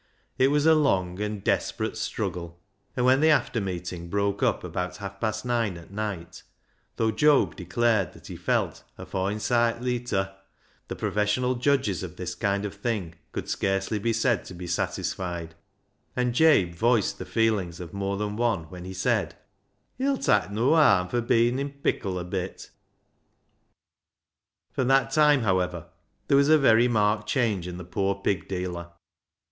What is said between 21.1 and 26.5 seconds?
being i' pickle a bit." From that time, however, there was